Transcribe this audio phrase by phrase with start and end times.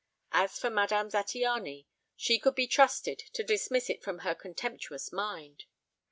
[0.31, 5.65] As for Madame Zattiany, she could be trusted to dismiss it from her contemptuous mind.